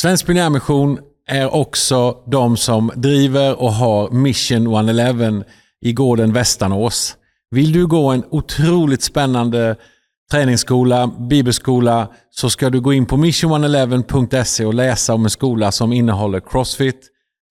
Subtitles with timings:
[0.00, 0.98] Svensk Pionjärmission
[1.28, 5.44] är också de som driver och har Mission 111
[5.80, 7.16] i gården Västanås.
[7.50, 9.76] Vill du gå en otroligt spännande
[10.30, 15.92] träningsskola, bibelskola, så ska du gå in på mission111.se och läsa om en skola som
[15.92, 17.06] innehåller crossfit,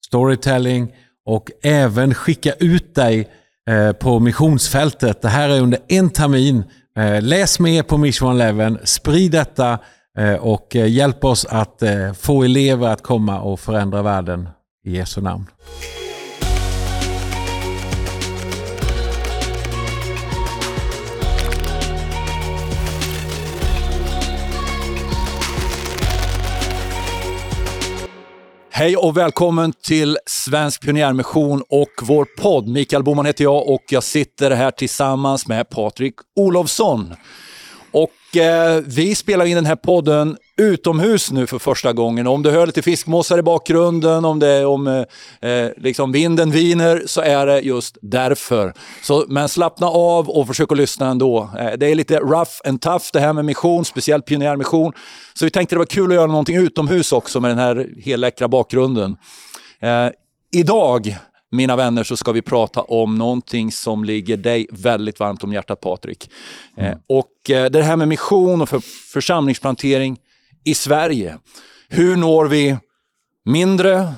[0.06, 0.92] storytelling
[1.26, 3.28] och även skicka ut dig
[3.70, 5.22] eh, på missionsfältet.
[5.22, 6.64] Det här är under en termin.
[6.98, 9.78] Eh, läs mer på Mission 111, sprid detta
[10.18, 14.48] Eh, och eh, hjälp oss att eh, få elever att komma och förändra världen
[14.84, 15.46] i Jesu namn.
[28.70, 32.68] Hej och välkommen till Svensk Pionjärmission och vår podd.
[32.68, 37.14] Mikael Boman heter jag och jag sitter här tillsammans med Patrik Olofsson.
[38.30, 42.26] Och eh, vi spelar in den här podden utomhus nu för första gången.
[42.26, 47.02] Om du hör lite fiskmåsar i bakgrunden, om, det, om eh, eh, liksom vinden viner,
[47.06, 48.72] så är det just därför.
[49.02, 51.50] Så, men slappna av och försök att lyssna ändå.
[51.58, 54.92] Eh, det är lite rough and tough det här med mission, speciellt pionjärmission.
[55.34, 58.48] Så vi tänkte det var kul att göra någonting utomhus också med den här helläckra
[58.48, 59.16] bakgrunden.
[59.80, 60.08] Eh,
[60.52, 61.16] idag
[61.50, 65.80] mina vänner, så ska vi prata om någonting som ligger dig väldigt varmt om hjärtat,
[65.80, 66.30] Patrik.
[66.76, 66.98] Eh, mm.
[67.06, 68.80] och eh, det här med mission och för
[69.12, 70.18] församlingsplantering
[70.64, 71.38] i Sverige.
[71.88, 72.76] Hur når vi
[73.44, 74.12] mindre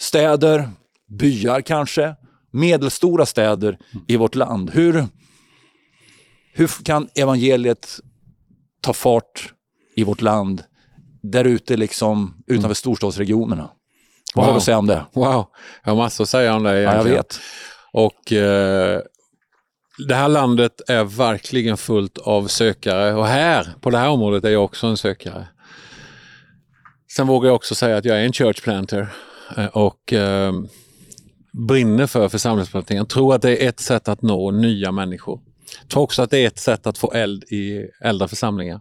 [0.00, 0.68] städer,
[1.08, 2.14] byar kanske,
[2.50, 4.70] medelstora städer i vårt land?
[4.70, 5.04] Hur,
[6.52, 8.00] hur kan evangeliet
[8.80, 9.52] ta fart
[9.96, 10.62] i vårt land
[11.22, 12.74] där ute liksom utanför mm.
[12.74, 13.70] storstadsregionerna?
[14.34, 14.46] Vad wow.
[14.46, 15.04] har du att säga om det?
[15.12, 15.46] Wow,
[15.84, 17.40] jag har massor att säga om det Ja, jag vet.
[17.92, 19.00] Och eh,
[20.08, 24.50] det här landet är verkligen fullt av sökare och här, på det här området, är
[24.50, 25.48] jag också en sökare.
[27.16, 29.12] Sen vågar jag också säga att jag är en church planter
[29.56, 30.52] eh, och eh,
[31.52, 33.06] brinner för församlingsplantering.
[33.06, 35.40] Tror att det är ett sätt att nå nya människor.
[35.92, 38.80] Tror också att det är ett sätt att få eld i äldre församlingar.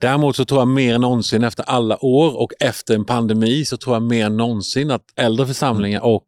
[0.00, 3.76] Däremot så tror jag mer än någonsin efter alla år och efter en pandemi så
[3.76, 6.24] tror jag mer än någonsin att äldre församlingar och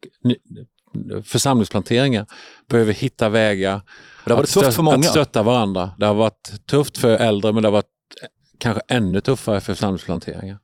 [1.24, 2.26] församlingsplanteringar
[2.68, 3.82] behöver hitta vägar
[4.24, 4.96] det har varit tufft för många.
[4.96, 5.90] att stötta varandra.
[5.98, 7.86] Det har varit tufft för äldre men det har varit
[8.58, 10.58] kanske ännu tuffare för församlingsplanteringar.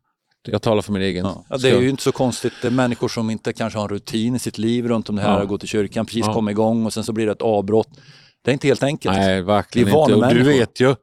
[0.48, 1.56] Jag talar för min egen ja.
[1.56, 2.52] det är ju inte så konstigt.
[2.62, 5.22] Det är människor som inte kanske har en rutin i sitt liv runt om det
[5.22, 5.44] här, ja.
[5.44, 6.32] gå till kyrkan, precis ja.
[6.32, 7.88] komma igång och sen så blir det ett avbrott.
[8.44, 9.16] Det är inte helt enkelt.
[9.16, 10.14] Nej, verkligen inte.
[10.14, 10.94] Och du vet ju,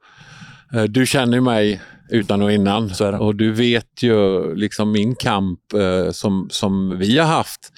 [0.74, 2.90] eh, du känner ju mig utan och innan.
[3.20, 7.72] Och du vet ju liksom min kamp eh, som, som vi har haft.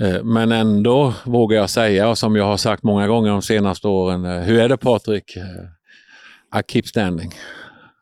[0.00, 3.88] Eh, men ändå vågar jag säga, och som jag har sagt många gånger de senaste
[3.88, 5.36] åren, eh, hur är det Patrik?
[5.36, 7.32] Eh, I keep standing.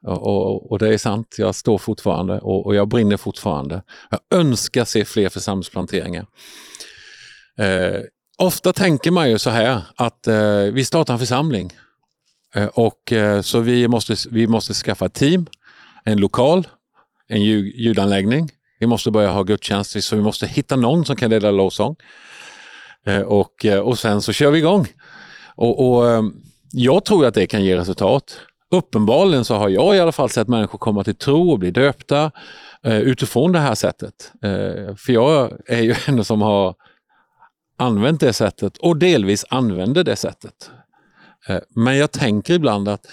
[0.06, 3.82] Och, och, och, det är sant, jag står fortfarande och, och, jag brinner fortfarande.
[4.10, 6.26] Jag önskar se fler församlingsplanteringar.
[8.38, 10.28] Ofta tänker man ju så här att
[10.72, 11.70] vi startar en församling
[12.54, 15.46] Eh, och, eh, så vi måste, vi måste skaffa ett team,
[16.04, 16.68] en lokal,
[17.28, 18.50] en ljudanläggning.
[18.80, 21.96] Vi måste börja ha gudstjänst, så vi måste hitta någon som kan leda lovsång.
[23.06, 24.86] Eh, och, och sen så kör vi igång.
[25.56, 26.32] Och, och, ehm,
[26.72, 28.40] jag tror att det kan ge resultat.
[28.70, 32.30] Uppenbarligen så har jag i alla fall sett människor komma till tro och bli döpta
[32.82, 34.32] utifrån det här sättet.
[34.96, 36.74] för jag är ju en som har
[37.76, 40.70] använt det sättet och delvis använder det sättet.
[41.48, 43.06] Eh, men jag tänker ibland att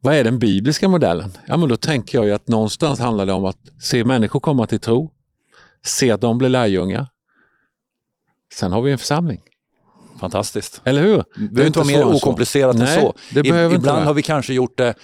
[0.00, 1.32] vad är den bibliska modellen?
[1.46, 4.66] Ja, men då tänker jag ju att någonstans handlar det om att se människor komma
[4.66, 5.10] till tro,
[5.84, 7.06] se att de blir lärjungar.
[8.54, 9.40] Sen har vi en församling.
[10.20, 10.80] Fantastiskt.
[10.84, 11.16] Eller hur?
[11.16, 13.14] Det behöver inte vara mer okomplicerat än så.
[13.30, 14.94] Det I, ibland har vi kanske gjort det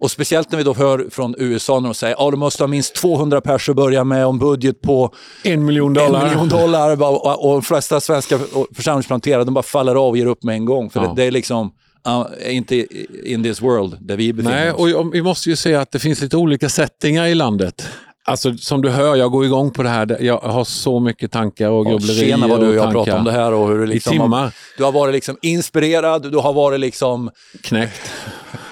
[0.00, 2.62] och speciellt när vi då hör från USA när de säger att ja, de måste
[2.62, 6.20] ha minst 200 personer att börja med om budget på en miljon dollar.
[6.20, 8.38] En miljon dollar och, och de flesta svenska
[8.74, 10.90] församlingsplanterare de bara faller av och ger upp med en gång.
[10.90, 11.08] För ja.
[11.08, 11.72] det, det, är liksom
[12.06, 12.86] uh, inte
[13.24, 14.94] in this world där vi befinner Nej, oss.
[14.94, 17.88] och vi måste ju se att det finns lite olika settingar i landet.
[18.24, 20.16] Alltså som du hör, jag går igång på det här.
[20.20, 22.24] Jag har så mycket tankar och grubblerier.
[22.24, 24.42] Tjena vad du och jag pratar om det här och hur du liksom I timmar.
[24.42, 27.30] Har, du har varit liksom inspirerad, du har varit liksom...
[27.62, 28.10] Knäckt.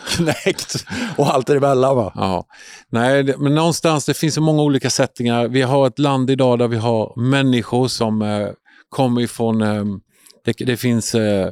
[0.09, 0.85] knäckt
[1.17, 2.13] och allt däremellan va?
[2.15, 2.47] Ja.
[2.91, 5.49] Nej, men någonstans, det finns så många olika settingar.
[5.49, 8.49] Vi har ett land idag där vi har människor som eh,
[8.89, 9.85] kommer ifrån, eh,
[10.45, 11.51] det, det, finns eh,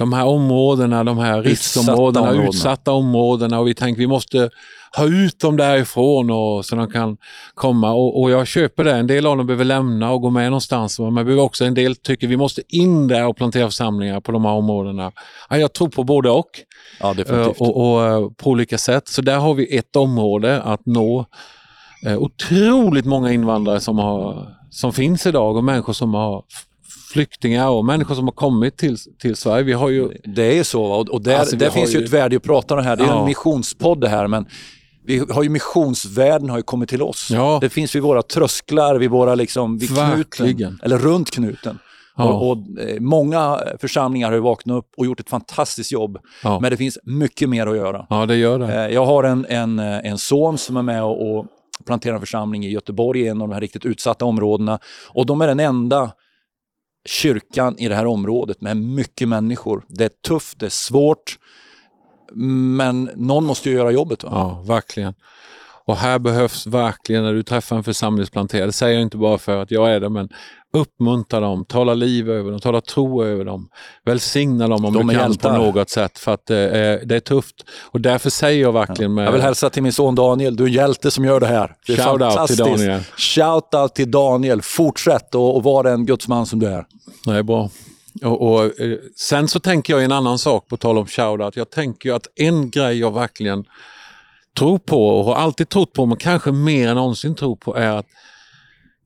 [0.00, 4.50] de här områdena, de här riskområdena, utsatta, utsatta områdena och vi tänker vi måste
[4.96, 7.16] ha ut dem därifrån och, så de kan
[7.54, 8.92] komma och, och, jag köper det.
[8.92, 11.96] En del av dem behöver lämna och gå med någonstans men behöver också en del
[11.96, 15.12] tycker vi måste in där och plantera församlingar på de här områdena.
[15.50, 16.50] Ja, jag tror på både och.
[17.00, 17.60] Ja, definitivt.
[17.60, 19.08] Och, och, och, på olika sätt.
[19.08, 21.26] Så där har vi ett område att nå
[22.06, 26.44] eh, otroligt många invandrare som, har, som finns idag och människor som har
[27.12, 29.62] flyktingar och människor som har kommit till, till Sverige.
[29.62, 30.08] Vi har ju...
[30.24, 32.78] Det är så och, och där, alltså, där finns ju ett värde att prata om
[32.80, 32.96] det här.
[32.96, 33.20] Det är ja.
[33.20, 34.46] en missionspodd det här men
[35.04, 37.28] vi har ju missionsvärlden har ju kommit till oss.
[37.30, 37.58] Ja.
[37.60, 39.90] Det finns vid våra trösklar, vid våra liksom, vid
[40.30, 41.78] knuten, eller runt knuten.
[42.16, 42.24] Ja.
[42.24, 46.18] Och, och, eh, många församlingar har vaknat upp och gjort ett fantastiskt jobb.
[46.42, 46.60] Ja.
[46.60, 48.06] Men det finns mycket mer att göra.
[48.10, 48.84] Ja, det gör det.
[48.84, 51.46] Eh, jag har en, en, en son som är med och, och
[51.86, 54.78] planterar en församling i Göteborg, en av de här riktigt utsatta områdena.
[55.08, 56.10] Och de är den enda
[57.04, 59.84] kyrkan i det här området med mycket människor.
[59.88, 61.38] Det är tufft, det är svårt.
[62.32, 64.24] Men någon måste ju göra jobbet.
[64.24, 64.30] Va?
[64.32, 65.14] Ja, verkligen.
[65.84, 69.62] Och här behövs verkligen, när du träffar en församlingsplanterare, det säger jag inte bara för
[69.62, 70.28] att jag är det, men
[70.72, 73.68] uppmuntra dem, tala liv över dem, tala tro över dem.
[74.04, 75.56] Välsigna dem om De du kan hjältar.
[75.56, 77.54] på något sätt för att det är, det är tufft.
[77.90, 79.26] Och därför säger jag verkligen med...
[79.26, 81.76] Jag vill hälsa till min son Daniel, du är en hjälte som gör det här.
[81.86, 83.00] Det är Shout out till Daniel.
[83.16, 86.84] Shout out till Daniel, fortsätt och, och var den gudsman som du är.
[87.24, 87.70] Det är bra.
[88.24, 91.56] Och, och, eh, sen så tänker jag en annan sak på tal om shoutout.
[91.56, 93.64] Jag tänker att en grej jag verkligen
[94.58, 97.90] tror på och har alltid trott på, men kanske mer än någonsin tror på är
[97.90, 98.06] att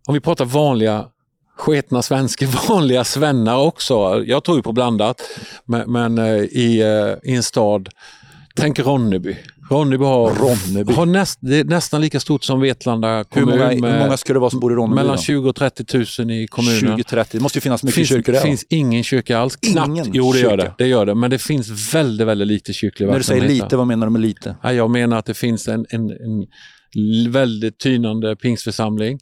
[0.07, 1.07] om vi pratar vanliga
[1.56, 4.25] sketna svenskar, vanliga svennar också.
[4.27, 5.23] Jag tror ju på blandat.
[5.65, 7.89] Men, men eh, i, eh, i en stad,
[8.56, 9.37] tänk Ronneby.
[9.71, 10.93] Ronneby har, Ronneby.
[10.93, 13.49] har näst, det är nästan lika stort som Vetlanda kommun.
[13.49, 14.95] Hur många, hur många ska det vara som bor i Ronneby?
[14.95, 16.99] Mellan 20 och 30 000 i kommunen.
[16.99, 18.41] 20-30, det måste ju finnas mycket finns, kyrkor där.
[18.41, 19.56] Det finns ingen kyrka alls.
[19.56, 19.89] Knappt.
[19.89, 20.75] Ingen jo, det gör det.
[20.79, 21.15] det gör det.
[21.15, 23.43] Men det finns väldigt, väldigt lite kyrklig verksamhet.
[23.43, 24.56] När du säger lite, vad menar du med lite?
[24.62, 26.47] Ja, jag menar att det finns en, en, en
[27.33, 29.19] väldigt tynande pingsförsamling.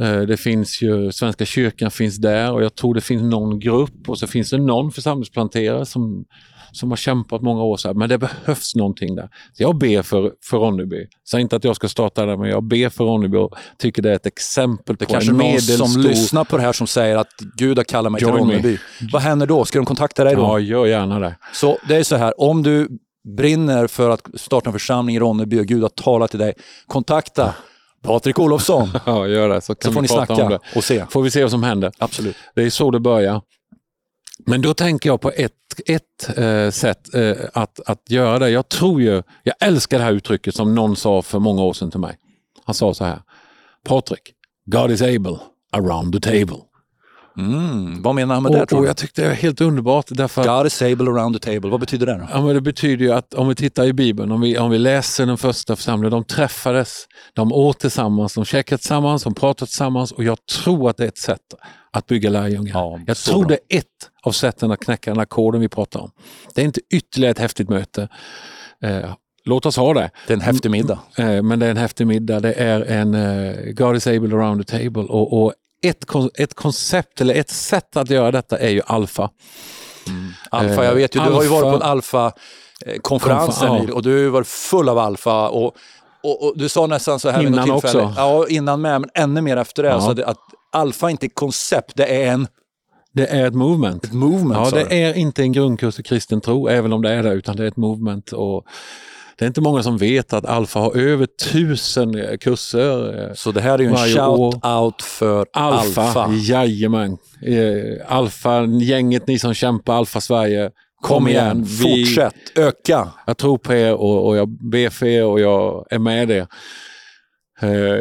[0.00, 4.08] Eh, det finns ju, Svenska kyrkan finns där och jag tror det finns någon grupp
[4.08, 6.24] och så finns det någon församlingsplanterare som
[6.72, 7.76] som har kämpat många år.
[7.76, 9.28] Så här, men det behövs någonting där.
[9.52, 11.06] Så jag ber för, för Ronneby.
[11.30, 14.10] Säg inte att jag ska starta där, men jag ber för Ronneby och tycker det
[14.10, 15.78] är ett exempel det på kanske en medelstor...
[15.78, 18.72] någon som lyssnar på det här som säger att Gud har kallat mig till Ronneby.
[18.72, 19.08] Me.
[19.12, 19.64] Vad händer då?
[19.64, 20.42] Ska de kontakta dig då?
[20.42, 21.36] Ja, gör gärna det.
[21.52, 22.88] Så det är så här, om du
[23.36, 26.54] brinner för att starta en församling i Ronneby och Gud har talat till dig,
[26.86, 27.54] kontakta
[28.02, 28.88] Patrik Olofsson.
[29.06, 29.60] ja, gör det.
[29.60, 31.06] Så, så får ni snacka och se.
[31.10, 31.92] Får vi se vad som händer.
[31.98, 32.36] Absolut.
[32.54, 33.42] Det är så det börjar.
[34.46, 35.52] Men då tänker jag på ett,
[35.86, 38.50] ett eh, sätt eh, att, att göra det.
[38.50, 41.90] Jag tror ju, jag älskar det här uttrycket som någon sa för många år sedan
[41.90, 42.16] till mig.
[42.64, 43.22] Han sa så här,
[43.84, 44.32] Patrik,
[44.64, 45.38] God is able
[45.72, 46.62] around the table.
[47.40, 48.66] Mm, vad menar han med och, det?
[48.66, 50.06] Tror och jag tyckte det var helt underbart.
[50.08, 52.12] Därför God is able around the table, vad betyder det?
[52.12, 52.26] Då?
[52.32, 54.78] Ja, men det betyder ju att om vi tittar i Bibeln, om vi, om vi
[54.78, 60.12] läser den första församlingen, de träffades, de åt tillsammans, de käkade tillsammans, de pratade tillsammans
[60.12, 61.40] och jag tror att det är ett sätt
[61.92, 62.72] att bygga lärjungar.
[62.74, 63.48] Ja, jag tror bra.
[63.48, 63.86] det är ett
[64.22, 66.10] av sätten att knäcka den här koden vi pratar om.
[66.54, 68.08] Det är inte ytterligare ett häftigt möte.
[68.82, 69.10] Eh,
[69.44, 70.10] låt oss ha det.
[70.26, 70.98] Det är en häftig middag.
[71.16, 72.40] Eh, men det är en häftig middag.
[72.40, 75.02] Det är en eh, God is able around the table.
[75.02, 76.04] Och, och ett,
[76.38, 79.30] ett koncept eller ett sätt att göra detta är ju alfa.
[80.06, 80.32] Mm.
[80.50, 83.94] Alfa, jag vet ju, du alfa, har ju varit på en alfa-konferensen ja.
[83.94, 85.48] och du varit full av alfa.
[85.48, 85.76] Och,
[86.22, 88.14] och, och, du sa nästan så här Innan också?
[88.16, 89.88] Ja, innan med, men ännu mer efter det.
[89.88, 90.00] Ja.
[90.00, 90.38] Så det, att
[90.72, 92.48] alfa inte är koncept, det är en
[93.12, 94.04] det är ett movement.
[94.04, 97.22] Ett movement ja, det är inte en grundkurs i kristen tro, även om det är
[97.22, 98.32] det, utan det är ett movement.
[98.32, 98.66] Och
[99.40, 103.28] det är inte många som vet att Alfa har över tusen eh, kurser.
[103.28, 106.02] Eh, Så det här är ju en shout-out för Alfa?
[106.02, 106.30] Alfa.
[106.32, 107.16] Jajamän.
[107.46, 110.70] Eh, Alfa-gänget, ni som kämpar, Alfa Sverige.
[111.02, 113.08] Kom, Kom igen, Vi, fortsätt, öka.
[113.26, 116.46] Jag tror på er och, och jag ber för er och jag är med er.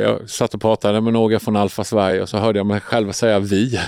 [0.04, 3.12] Jag satt och pratade med några från Alfa Sverige och så hörde jag mig själv
[3.12, 3.80] säga vi.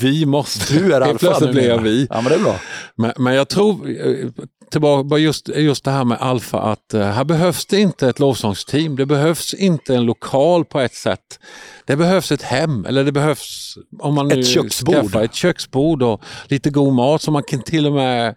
[0.00, 0.74] Vi måste.
[0.78, 2.06] Du är alfa Plötsligt blir jag vi.
[2.10, 2.56] Ja, men det är bra.
[2.96, 3.88] Men, men jag tror,
[4.70, 8.96] tillbaka just, just det här med alfa, att uh, här behövs det inte ett lovsångsteam.
[8.96, 11.38] Det behövs inte en lokal på ett sätt.
[11.86, 15.16] Det behövs ett hem eller det behövs om man ett köksbord.
[15.16, 18.34] ett köksbord och lite god mat som man kan till och med eh,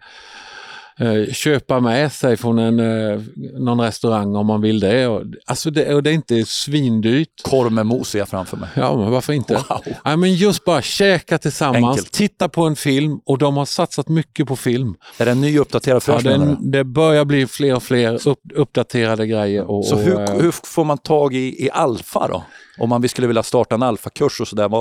[1.32, 3.22] köpa med sig från en, eh,
[3.60, 5.08] någon restaurang om man vill det.
[5.08, 7.30] Och, alltså det, och det är inte svindyrt.
[7.44, 8.70] Korv med mos ser jag framför mig.
[8.76, 9.54] Ja, men varför inte?
[9.54, 9.82] Wow.
[10.04, 12.12] Ja, men just bara käka tillsammans, Enkelt.
[12.12, 14.96] titta på en film och de har satsat mycket på film.
[15.18, 19.28] Är det en ny uppdaterad ja, det, det börjar bli fler och fler upp, uppdaterade
[19.28, 19.64] grejer.
[19.64, 22.44] Och, Så hur, och, eh, hur får man tag i, i alfa då?
[22.78, 24.74] Om man skulle vilja starta en alfakurs och sådär,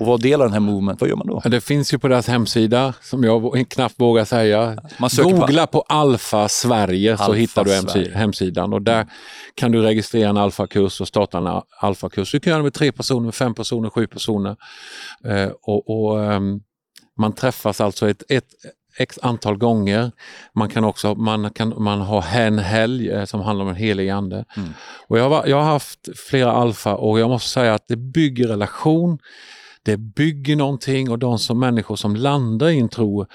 [0.00, 1.42] och vara del av den här movement, vad gör man då?
[1.44, 4.78] Det finns ju på deras hemsida, som jag knappt vågar säga.
[4.98, 8.16] Man Googla på, på Alfa Sverige Alpha så hittar du Sverige.
[8.16, 9.06] hemsidan och där
[9.54, 12.32] kan du registrera en alfakurs och starta en alfakurs.
[12.32, 14.56] Du kan göra det med tre personer, fem personer, sju personer.
[15.24, 16.60] Eh, och, och um,
[17.18, 18.48] man träffas alltså ett, ett
[18.98, 20.12] x antal gånger.
[20.54, 24.08] Man kan också man kan, man ha en helg eh, som handlar om en helig
[24.08, 24.44] ande.
[24.56, 24.68] Mm.
[25.08, 29.18] Och jag, jag har haft flera alfa och jag måste säga att det bygger relation,
[29.82, 33.26] det bygger någonting och de som människor som landar i en tro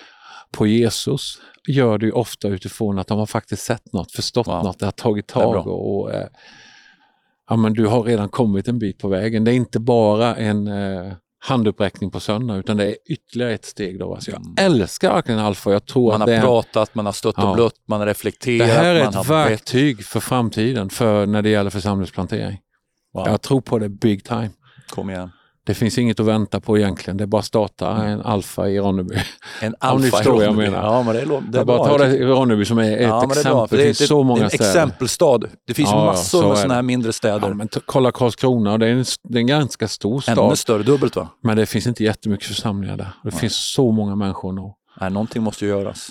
[0.51, 1.37] på Jesus
[1.67, 4.63] gör det ofta utifrån att de har faktiskt sett något, förstått wow.
[4.63, 6.27] något, det har tagit tag och, och eh,
[7.49, 9.43] ja, men du har redan kommit en bit på vägen.
[9.43, 13.99] Det är inte bara en eh, handuppräckning på söndag utan det är ytterligare ett steg.
[13.99, 14.15] Då.
[14.15, 14.55] Alltså jag mm.
[14.57, 15.71] älskar verkligen alfa.
[15.71, 17.53] Jag tror man har pratat, man har stött och ja.
[17.53, 18.67] blött, man har reflekterat.
[18.67, 20.05] Det här är ett verktyg bett.
[20.05, 22.59] för framtiden för när det gäller församlingsplantering.
[23.13, 23.27] Wow.
[23.27, 24.49] Jag tror på det big time.
[24.89, 25.31] Kom igen.
[25.69, 27.17] Det finns inget att vänta på egentligen.
[27.17, 28.07] Det är bara att starta mm.
[28.07, 29.15] en alfa i Ronneby.
[29.61, 30.45] En alfa i Ronneby?
[30.45, 30.83] Jag menar.
[30.83, 32.97] Ja, men det är, det är, det är bara att ta det Ronneby som är
[32.97, 33.67] ett ja, exempel.
[33.69, 34.65] Det, det, finns det, så många en städer.
[34.65, 35.39] exempelstad.
[35.67, 37.47] Det finns ja, massor med sådana här mindre städer.
[37.47, 40.37] Ja, men kolla Karlskrona, det är, en, det är en ganska stor stad.
[40.37, 41.27] Ännu större, dubbelt va?
[41.43, 43.09] Men det finns inte jättemycket församlingar där.
[43.23, 44.73] Det finns så många människor nu.
[45.01, 46.09] Nej, någonting måste ju göras.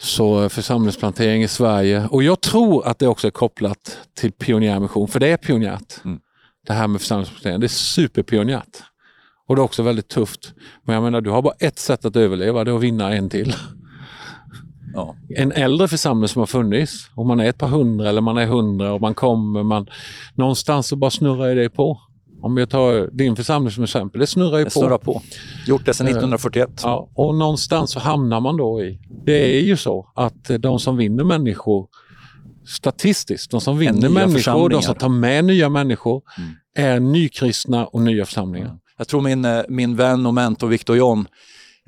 [0.00, 2.08] Så församlingsplantering i Sverige.
[2.10, 6.04] Och jag tror att det också är kopplat till pionjärmission, för det är pionjärt.
[6.04, 6.20] Mm.
[6.68, 8.82] Det här med församlingsplantering, det är superpionjärt.
[9.46, 10.54] Och det är också väldigt tufft.
[10.84, 13.30] Men jag menar, du har bara ett sätt att överleva, det är att vinna en
[13.30, 13.54] till.
[14.94, 15.16] Ja.
[15.28, 18.46] En äldre församling som har funnits, om man är ett par hundra eller man är
[18.46, 19.86] hundra och man kommer, man,
[20.34, 22.00] någonstans så bara snurrar det på.
[22.42, 24.80] Om jag tar din församling som exempel, det snurrar ju det på.
[24.80, 25.22] Snurrar på.
[25.66, 26.68] Gjort det sedan 1941.
[26.68, 30.78] Eh, ja, och någonstans så hamnar man då i, det är ju så att de
[30.78, 31.88] som vinner människor
[32.68, 36.50] statistiskt, de som vinner människor, de som tar med nya människor, mm.
[36.74, 38.78] är nykristna och nya församlingar.
[38.98, 41.26] Jag tror min, eh, min vän och mentor Victor John,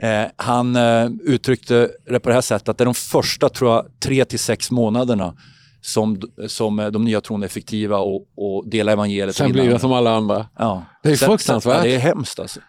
[0.03, 3.71] eh, han eh, uttryckte det på det här sättet att det är de första, tror
[3.71, 5.35] jag, tre till sex månaderna
[5.81, 9.37] som, som eh, de nya troende är effektiva och, och delar evangeliet.
[9.37, 10.47] Sen blir det som alla andra.
[10.59, 10.85] Ja.
[11.03, 11.83] Det är sen, fruktansvärt.
[11.83, 12.61] Sen, ja, det är hemskt alltså.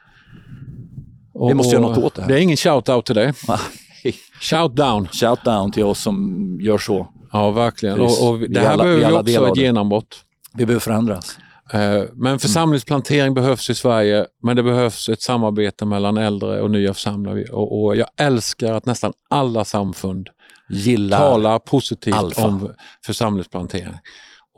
[1.33, 2.29] Och, Vi måste göra något åt det här.
[2.29, 3.33] Det är ingen shout-out till dig.
[4.41, 5.07] shout down.
[5.07, 7.07] Shout down till oss som gör så.
[7.31, 7.99] Ja, verkligen.
[7.99, 10.25] Och, och det här alla, behöver vi också ett genombrott.
[10.53, 11.37] Vi behöver förändras.
[11.73, 16.93] Eh, men församlingsplantering behövs i Sverige, men det behövs ett samarbete mellan äldre och nya
[16.93, 17.43] församlare.
[17.43, 20.29] Och, och jag älskar att nästan alla samfund
[20.69, 22.47] Gillar talar positivt alfa.
[22.47, 22.73] om
[23.05, 23.93] församlingsplantering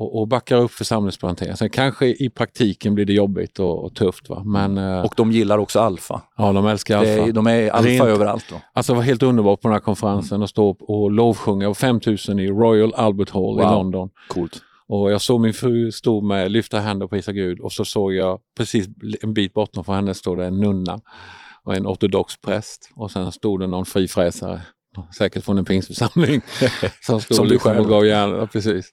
[0.04, 1.58] och, och backar upp församlingsplantering.
[1.58, 4.30] Sen kanske i praktiken blir det jobbigt och, och tufft.
[4.30, 4.44] Va?
[4.46, 6.22] Men, eh, och de gillar också alfa.
[6.38, 7.32] Ja, de älskar alfa.
[7.32, 8.46] De är alfa Rent, överallt.
[8.50, 8.56] Då.
[8.74, 10.44] Alltså det var helt underbart på den här konferensen mm.
[10.44, 13.60] att stå och lovsjunga och 5000 i Royal Albert Hall wow.
[13.60, 14.10] i London.
[14.28, 14.62] Coolt.
[14.88, 18.14] Och jag såg min fru stå med lyfta händer och prisa Gud och så såg
[18.14, 18.88] jag precis
[19.22, 21.00] en bit bortom för henne stod det en nunna
[21.64, 24.62] och en ortodox präst och sen stod det någon frifräsare,
[25.18, 26.42] säkert från en pingsförsamling,
[27.02, 28.48] som stod som liksom och gav järn.
[28.48, 28.92] Precis.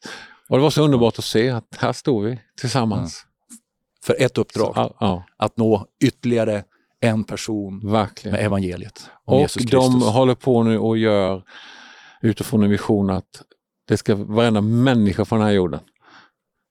[0.50, 3.26] Och det var så underbart att se att här står vi tillsammans.
[3.26, 3.56] Ja.
[4.04, 5.24] För ett uppdrag, så, ja.
[5.36, 6.64] att nå ytterligare
[7.00, 8.36] en person Verkligen.
[8.36, 9.10] med evangeliet.
[9.24, 11.42] Och de håller på nu och gör
[12.22, 13.42] utifrån en vision att
[13.88, 15.80] det ska varenda människa på den här jorden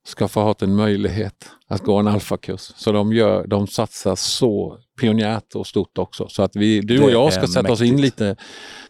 [0.06, 2.72] ska få ha en möjlighet att gå en alfakurs.
[2.76, 6.28] Så de, gör, de satsar så pionjärt och stort också.
[6.28, 7.74] Så att vi, du och jag ska sätta mäktigt.
[7.74, 8.36] oss in lite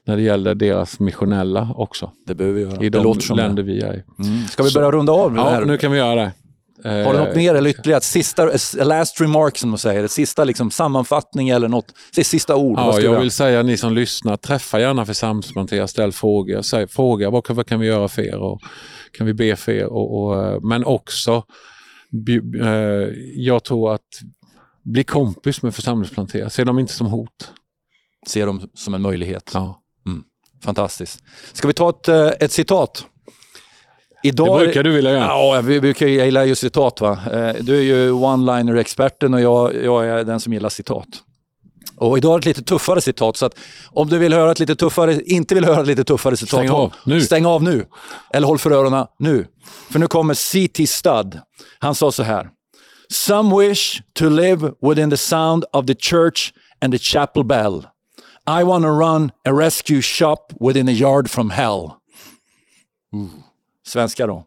[0.06, 2.12] när det gäller deras missionella också.
[2.26, 2.84] Det behöver vi göra.
[2.84, 4.24] I de länder vi är i.
[4.24, 4.48] Mm.
[4.48, 5.36] Ska vi börja runda av?
[5.36, 6.32] Ja, nu kan vi göra det.
[6.84, 8.02] Har du något mer eller ytterligare?
[8.02, 8.50] Sista,
[8.84, 12.80] last remark som man säger, sista liksom sammanfattning eller något, sista ord?
[12.80, 16.62] Ja, jag vill säga ni som lyssnar, träffa gärna församlingsplantera, ställ frågor.
[16.62, 18.62] Säg, fråga vad kan, vad kan vi göra för er och
[19.12, 19.86] kan vi be för er?
[19.86, 21.44] Och, och eh, men också,
[22.62, 22.68] eh,
[23.36, 24.22] jag tror att
[24.84, 27.52] bli kompis med församlingsplanterare, se dem inte som hot.
[28.28, 29.52] Se dem som en möjlighet.
[29.54, 29.82] Ja.
[30.06, 30.24] Mm.
[30.64, 31.24] Fantastiskt.
[31.54, 33.06] Ska vi ta ett, eh, ett citat?
[34.24, 35.24] Idag, det brukar du vilja göra.
[35.24, 37.02] Ja, vi brukar, jag gillar ju citat.
[37.02, 37.12] Va?
[37.12, 41.08] Eh, du är ju one-liner-experten och jag, jag är den som gillar citat.
[41.98, 43.54] Och idag är det ett lite tuffare citat, så att
[43.92, 46.70] om du vill höra ett lite tuffare, inte vill höra ett lite tuffare citat, stäng
[46.70, 47.22] av nu.
[47.22, 47.86] Stäng av nu.
[48.34, 49.48] Eller håll för öronen nu.
[49.92, 50.88] För nu kommer C.T.
[50.88, 51.40] Studd.
[51.80, 52.50] Han sa så här.
[53.14, 57.88] Some wish to live within the sound of the church and the chapel bell.
[58.60, 61.92] I want to run a rescue shop within a yard from hell.
[63.14, 63.30] Mm
[63.90, 64.44] svenska då.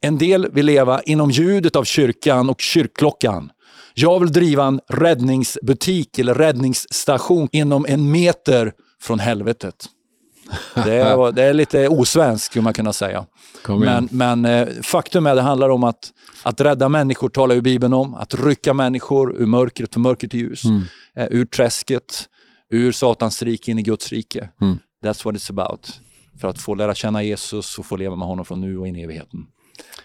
[0.00, 3.50] En del vill leva inom ljudet av kyrkan och kyrkklockan.
[3.94, 9.86] Jag vill driva en räddningsbutik eller räddningsstation inom en meter från helvetet.
[10.74, 13.26] Det är, det är lite osvenskt skulle man kunna säga.
[13.68, 17.60] Men, men eh, faktum är att det handlar om att, att rädda människor, talar ju
[17.60, 18.14] Bibeln om.
[18.14, 20.64] Att rycka människor ur mörkret, från mörker till ljus.
[20.64, 20.82] Mm.
[21.16, 22.28] Eh, ur träsket,
[22.70, 24.48] ur Satans rike in i Guds rike.
[24.60, 24.78] Mm.
[25.04, 26.00] That's what it's about
[26.40, 28.96] för att få lära känna Jesus och få leva med honom från nu och in
[28.96, 29.46] i evigheten.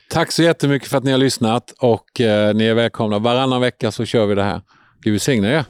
[0.10, 3.20] Tack så jättemycket för att ni har lyssnat och eh, ni är välkomna.
[3.20, 4.62] Varannan vecka så kör vi det här.
[5.02, 5.66] Gud välsigne er.